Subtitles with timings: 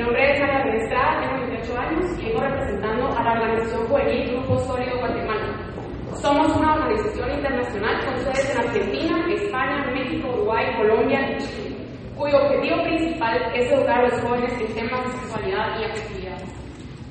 [0.00, 4.58] nombre es María Estrada, tengo 28 años y vengo representando a la organización juvenil Grupo
[4.60, 5.56] Sólido Guatemala.
[6.14, 11.76] Somos una organización internacional con sedes en Argentina, España, México, Uruguay, Colombia y Chile,
[12.16, 16.38] cuyo objetivo principal es educar a los jóvenes en temas de sexualidad y afectividad.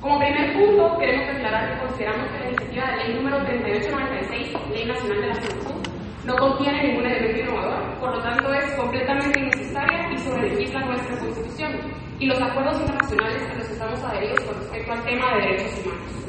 [0.00, 4.84] Como primer punto, queremos aclarar que consideramos que la iniciativa de ley número 3896, Ley
[4.86, 5.90] Nacional de la Juventud,
[6.24, 12.05] no contiene ningún elemento innovador, por lo tanto es completamente innecesaria y sobrelegisla nuestra Constitución
[12.18, 15.84] y los acuerdos internacionales a los que estamos adheridos con respecto al tema de derechos
[15.84, 16.26] humanos.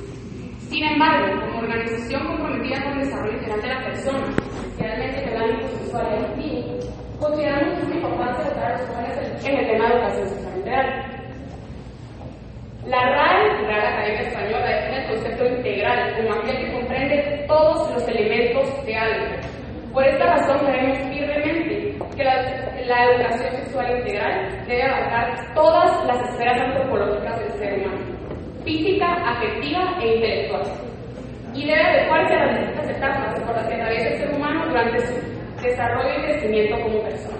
[0.70, 5.41] Sin embargo, como organización comprometida con el desarrollo integral de la persona, especialmente en el
[5.41, 6.80] ámbito sexual y afectivo,
[7.20, 10.58] consideramos que es una importancia educar a los jóvenes en el tema de educación sexual
[10.58, 11.17] integral.
[12.85, 17.94] La RAE, la Real Academia Española, define el concepto integral como aquel que comprende todos
[17.94, 19.25] los elementos de algo.
[19.94, 22.23] Por esta razón creemos firmemente que
[22.87, 27.99] la, educación sexual integral debe abarcar todas las esferas antropológicas del ser humano,
[28.63, 30.63] física, afectiva e intelectual,
[31.53, 34.99] y debe adecuarse a las distintas etapas por las que atraviesa el ser humano durante
[35.07, 35.13] su
[35.61, 37.38] desarrollo y crecimiento como persona.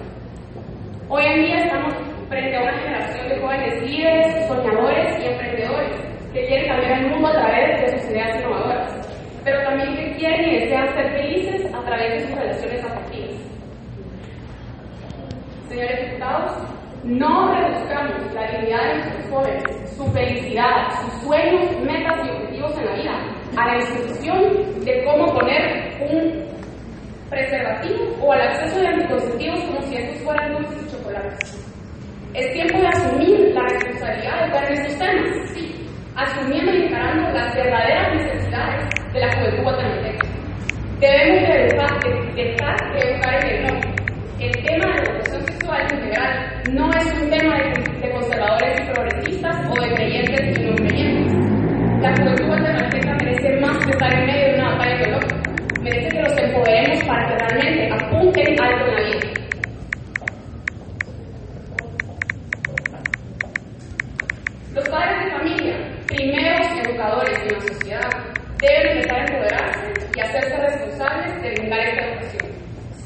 [1.08, 1.94] Hoy en día estamos
[2.28, 5.96] frente a una generación de jóvenes líderes, soñadores y emprendedores
[6.32, 9.08] que quieren cambiar el mundo a través de sus ideas innovadoras,
[9.44, 13.27] pero también que quieren y desean ser felices a través de sus relaciones afectivas.
[15.68, 16.52] Señores diputados,
[17.04, 22.86] no reduzcamos la dignidad de nuestros jóvenes, su felicidad, sus sueños, metas y objetivos en
[22.86, 26.44] la vida a la disposición de cómo poner un
[27.28, 31.68] preservativo o al acceso de anticonceptivos como si estos fueran dulces y chocolates.
[32.34, 37.54] Es tiempo de asumir la responsabilidad de ver estos temas, sí, asumiendo y encarando las
[37.54, 40.28] verdaderas necesidades de la juventud guatemalteca.
[41.00, 41.48] Debemos
[42.04, 43.97] de, dejar de educar en el no.
[44.40, 48.92] El tema de la educación sexual integral no es un tema de, de conservadores y
[48.92, 51.32] progresistas o de creyentes y no creyentes.
[52.00, 55.36] La juventud guatemalteca merece más que estar en medio de una batalla ideológica.
[55.82, 59.18] Merece que los empoderemos para que realmente apunten alto en la vida.
[64.72, 65.76] Los padres de familia,
[66.06, 68.10] primeros educadores en la sociedad,
[68.60, 72.47] deben empezar a empoderarse y hacerse responsables de brindar esta educación.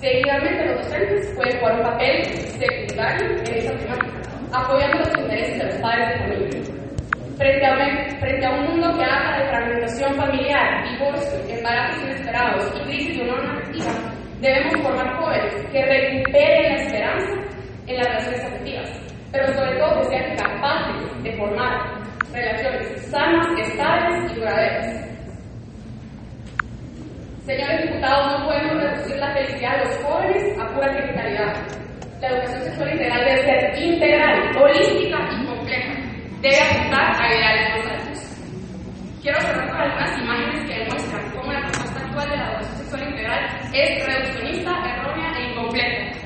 [0.03, 4.21] Seguidamente, los docentes pueden jugar un papel secundario en esta temática,
[4.53, 6.61] apoyando los intereses de los padres de familia.
[7.39, 12.73] Frente a, un, frente a un mundo que habla de fragmentación familiar, divorcio, embarazos inesperados
[12.75, 13.93] y crisis de honor afectiva,
[14.41, 17.33] debemos formar jóvenes que recuperen la esperanza
[17.87, 18.91] en las relaciones afectivas,
[19.31, 22.03] pero sobre todo que sean capaces de formar
[22.33, 25.13] relaciones sanas, estables y duraderas.
[27.47, 31.55] Señores diputados, no podemos reducir la felicidad de los jóvenes a pura criminalidad.
[32.21, 35.95] La educación sexual integral debe ser integral, holística y compleja.
[36.41, 38.19] Debe apuntar a ideales más altos.
[39.23, 43.09] Quiero cerrar con algunas imágenes que demuestran cómo la propuesta actual de la educación sexual
[43.09, 46.19] integral es reduccionista, errónea e incompleta.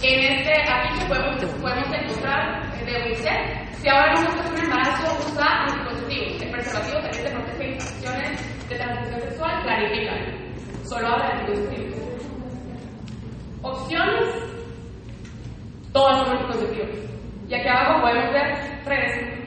[0.00, 5.64] En este afiche podemos, podemos encontrar de UNICEF, si ahora no buscas un embarazo, usa
[5.64, 6.42] anticonceptivos.
[6.42, 10.18] El preservativo también te protege de infecciones de transmisión sexual, clarifican.
[10.84, 11.98] Solo habla de anticonceptivos.
[13.62, 14.37] Opciones,
[17.48, 18.54] Y aquí abajo podemos ver
[18.84, 19.38] redes.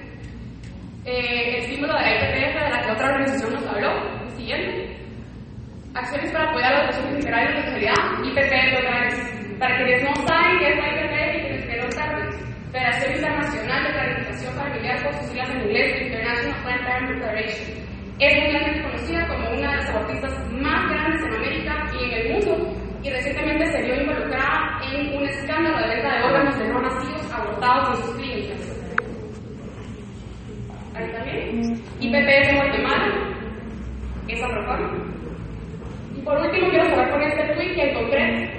[1.06, 4.97] Eh, el símbolo de la IPTF de la que otra organización nos habló, el siguiente.
[5.94, 9.57] Acciones para apoyar la educación integral y la sexualidad, IPTF otra vez.
[9.59, 12.29] Para quienes no saben qué es la IPTF y quienes quieren saber,
[12.72, 17.91] Federación Internacional de Planificación Familiar, por sus siglas en inglés, International Planned Federation.
[18.19, 22.34] Es mundialmente conocida como una de las abortistas más grandes en América y en el
[22.34, 25.91] mundo, y recientemente se vio involucrada en un escándalo de
[26.51, 28.81] venta de de no nacidos abortados en sus clínicas.
[30.94, 31.73] Ahí también.
[32.00, 33.07] IPPF de Guatemala,
[34.28, 35.06] esa reforma.
[36.16, 38.50] Y por último, quiero cerrar con este tweet que encontré,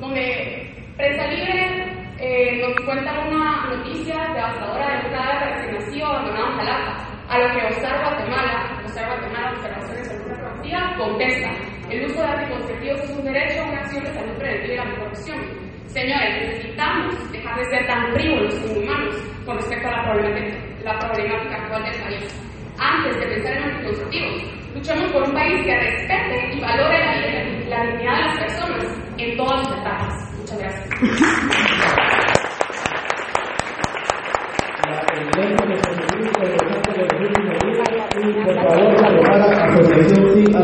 [0.00, 6.50] donde Prensa Libre eh, nos cuenta una noticia devastadora de un cadáver recién nacido abandonado
[6.50, 11.50] en Jalapa, a lo que Observa Guatemala, Observa Guatemala, Observación de Salud Reproductiva, contesta,
[11.90, 15.08] el uso de anticonceptivos es un derecho, una acción de salud preventiva y la mejor
[15.08, 15.69] opción.
[15.92, 20.98] Señores, necesitamos dejar de ser tan frívolos y inhumanos con respecto a la problemática, la
[21.00, 22.40] problemática actual del país.
[22.78, 24.42] Antes de pensar en anticonceptivos,
[24.74, 26.98] luchamos por un país que respete y valore
[27.68, 28.84] la la dignidad de las personas
[29.18, 30.34] en todas sus etapas.
[30.38, 31.96] Muchas gracias.